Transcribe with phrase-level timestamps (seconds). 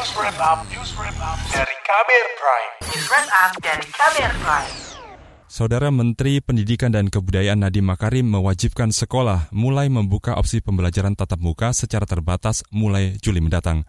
[0.00, 2.72] News Wrap Up, News Wrap Up dari Kamer Prime.
[2.88, 4.72] News Wrap Up dari Kamer Prime.
[5.44, 11.76] Saudara Menteri Pendidikan dan Kebudayaan Nadiem Makarim mewajibkan sekolah mulai membuka opsi pembelajaran tatap muka
[11.76, 13.84] secara terbatas mulai Juli mendatang.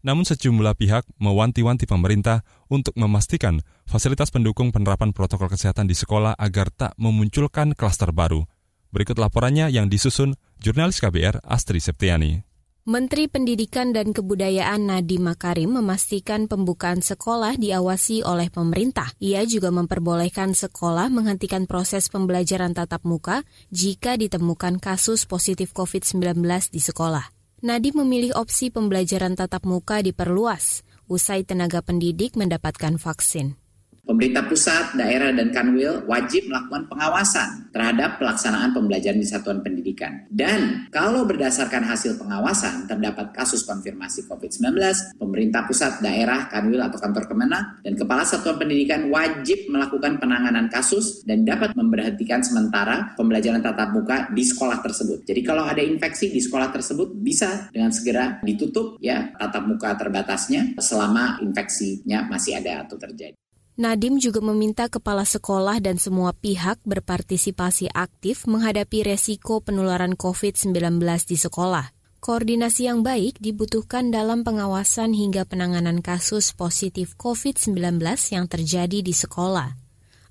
[0.00, 2.40] Namun sejumlah pihak mewanti-wanti pemerintah
[2.72, 8.48] untuk memastikan fasilitas pendukung penerapan protokol kesehatan di sekolah agar tak memunculkan klaster baru.
[8.96, 12.49] Berikut laporannya yang disusun jurnalis KBR Astri Septiani.
[12.90, 19.14] Menteri Pendidikan dan Kebudayaan Nadiem Makarim memastikan pembukaan sekolah diawasi oleh pemerintah.
[19.22, 26.42] Ia juga memperbolehkan sekolah menghentikan proses pembelajaran tatap muka jika ditemukan kasus positif COVID-19
[26.74, 27.30] di sekolah.
[27.62, 33.54] Nadiem memilih opsi pembelajaran tatap muka diperluas usai tenaga pendidik mendapatkan vaksin.
[34.04, 40.26] Pemerintah pusat, daerah, dan kanwil wajib melakukan pengawasan terhadap pelaksanaan pembelajaran di satuan pendidikan.
[40.26, 44.74] Dan kalau berdasarkan hasil pengawasan terdapat kasus konfirmasi COVID-19,
[45.20, 51.22] pemerintah pusat, daerah, kanwil, atau kantor kemenang, dan kepala satuan pendidikan wajib melakukan penanganan kasus
[51.22, 55.22] dan dapat memberhentikan sementara pembelajaran tatap muka di sekolah tersebut.
[55.22, 60.74] Jadi kalau ada infeksi di sekolah tersebut bisa dengan segera ditutup ya tatap muka terbatasnya
[60.80, 63.36] selama infeksinya masih ada atau terjadi.
[63.80, 71.40] Nadim juga meminta kepala sekolah dan semua pihak berpartisipasi aktif menghadapi resiko penularan COVID-19 di
[71.40, 71.88] sekolah.
[72.20, 78.04] Koordinasi yang baik dibutuhkan dalam pengawasan hingga penanganan kasus positif COVID-19
[78.36, 79.72] yang terjadi di sekolah.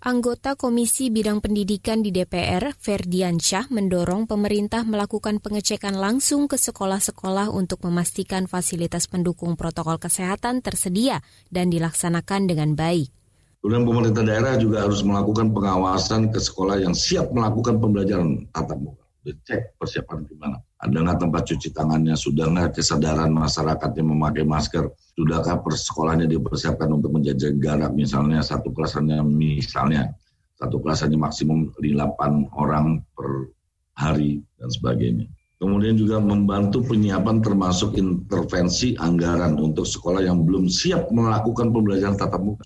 [0.05, 7.81] Anggota Komisi Bidang Pendidikan di DPR, Ferdiansyah, mendorong pemerintah melakukan pengecekan langsung ke sekolah-sekolah untuk
[7.81, 13.18] memastikan fasilitas pendukung protokol kesehatan tersedia dan dilaksanakan dengan baik.
[13.59, 19.03] Kemudian pemerintah daerah juga harus melakukan pengawasan ke sekolah yang siap melakukan pembelajaran tatap muka.
[19.19, 20.63] Dicek persiapan gimana.
[20.79, 22.15] Ada nggak tempat cuci tangannya?
[22.15, 24.87] Sudah nggak kesadaran masyarakatnya memakai masker?
[25.11, 30.07] Sudahkah persekolahnya dipersiapkan untuk menjaga jarak misalnya satu kelasannya misalnya
[30.55, 33.51] satu kelasannya maksimum 8 orang per
[33.99, 35.27] hari dan sebagainya.
[35.59, 42.39] Kemudian juga membantu penyiapan termasuk intervensi anggaran untuk sekolah yang belum siap melakukan pembelajaran tatap
[42.39, 42.63] muka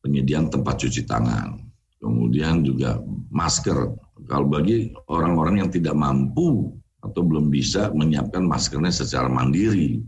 [0.00, 1.60] penyediaan tempat cuci tangan,
[2.00, 3.00] kemudian juga
[3.30, 3.96] masker.
[4.28, 10.00] Kalau bagi orang-orang yang tidak mampu atau belum bisa menyiapkan maskernya secara mandiri.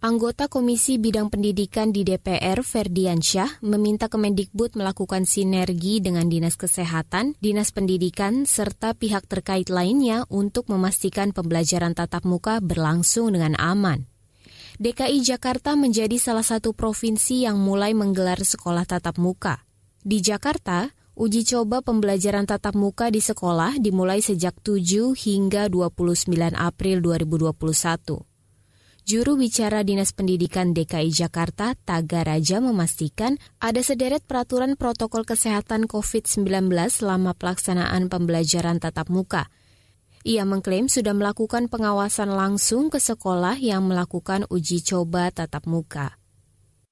[0.00, 7.68] Anggota Komisi Bidang Pendidikan di DPR, Ferdiansyah, meminta Kemendikbud melakukan sinergi dengan Dinas Kesehatan, Dinas
[7.68, 14.09] Pendidikan, serta pihak terkait lainnya untuk memastikan pembelajaran tatap muka berlangsung dengan aman.
[14.80, 19.68] DKI Jakarta menjadi salah satu provinsi yang mulai menggelar sekolah tatap muka.
[20.00, 20.88] Di Jakarta,
[21.20, 28.24] uji coba pembelajaran tatap muka di sekolah dimulai sejak 7 hingga 29 April 2021.
[29.04, 36.72] Juru bicara Dinas Pendidikan DKI Jakarta, Taga Raja memastikan ada sederet peraturan protokol kesehatan COVID-19
[36.88, 39.44] selama pelaksanaan pembelajaran tatap muka–
[40.20, 46.16] ia mengklaim sudah melakukan pengawasan langsung ke sekolah yang melakukan uji coba tatap muka.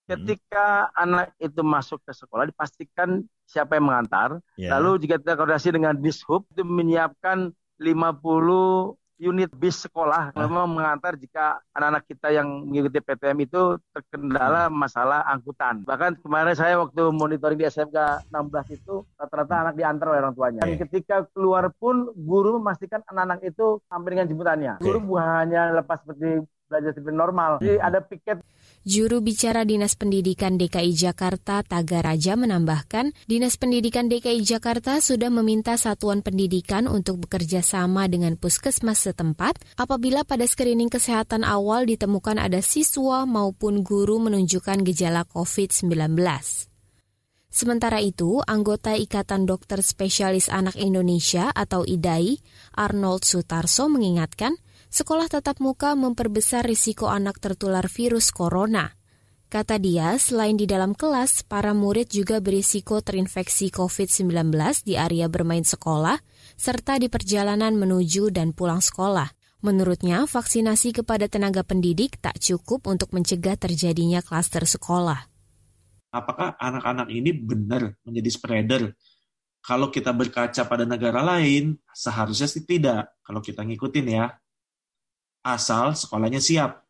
[0.08, 4.40] Ketika anak itu masuk ke sekolah, dipastikan siapa yang mengantar.
[4.56, 4.72] Yeah.
[4.80, 10.38] Lalu jika kita koordinasi dengan Dishub, itu menyiapkan 50 unit bis sekolah ah.
[10.46, 15.82] memang mengantar jika anak-anak kita yang mengikuti PTM itu terkendala masalah angkutan.
[15.82, 20.62] Bahkan kemarin saya waktu monitoring di SMK 16 itu rata-rata anak diantar oleh orang tuanya.
[20.64, 24.72] Dan ketika keluar pun guru memastikan anak-anak itu sampai dengan jemputannya.
[24.80, 27.58] Guru bukan hanya lepas seperti belajar seperti normal.
[27.64, 28.38] Jadi ada piket
[28.88, 36.24] Juru bicara Dinas Pendidikan DKI Jakarta Tagaraja menambahkan, Dinas Pendidikan DKI Jakarta sudah meminta satuan
[36.24, 43.28] pendidikan untuk bekerja sama dengan puskesmas setempat apabila pada screening kesehatan awal ditemukan ada siswa
[43.28, 46.16] maupun guru menunjukkan gejala COVID-19.
[47.48, 52.36] Sementara itu, anggota Ikatan Dokter Spesialis Anak Indonesia atau IDAI,
[52.76, 54.56] Arnold Sutarso mengingatkan,
[54.88, 58.98] sekolah tatap muka memperbesar risiko anak tertular virus corona.
[59.48, 64.52] Kata dia, selain di dalam kelas, para murid juga berisiko terinfeksi COVID-19
[64.84, 66.20] di area bermain sekolah,
[66.52, 69.32] serta di perjalanan menuju dan pulang sekolah.
[69.64, 75.32] Menurutnya, vaksinasi kepada tenaga pendidik tak cukup untuk mencegah terjadinya klaster sekolah.
[76.12, 78.82] Apakah anak-anak ini benar menjadi spreader?
[79.64, 83.16] Kalau kita berkaca pada negara lain, seharusnya sih tidak.
[83.24, 84.28] Kalau kita ngikutin ya,
[85.48, 86.84] asal sekolahnya siap,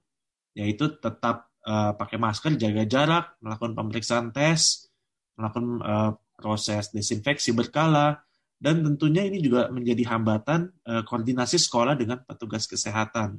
[0.58, 4.90] yaitu tetap uh, pakai masker, jaga jarak, melakukan pemeriksaan tes,
[5.38, 8.18] melakukan uh, proses desinfeksi berkala,
[8.58, 13.38] dan tentunya ini juga menjadi hambatan uh, koordinasi sekolah dengan petugas kesehatan.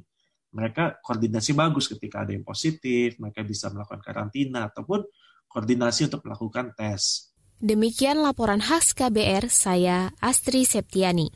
[0.50, 5.06] mereka koordinasi bagus ketika ada yang positif, mereka bisa melakukan karantina ataupun
[5.46, 7.29] koordinasi untuk melakukan tes.
[7.60, 11.28] Demikian laporan khas KBR, saya Astri Septiani.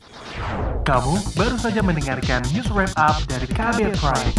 [0.81, 4.33] Kamu baru saja mendengarkan news wrap up dari KBR Prime.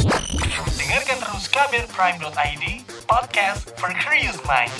[0.82, 2.64] Dengarkan terus kbrprime.id,
[3.06, 4.74] podcast for curious mind.